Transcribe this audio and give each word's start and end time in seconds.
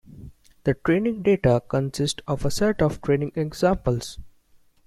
The 0.63 0.73
training 0.73 1.21
data 1.21 1.61
consist 1.67 2.23
of 2.27 2.43
a 2.43 2.49
set 2.49 2.81
of 2.81 3.03
"training 3.03 3.33
examples". 3.35 4.17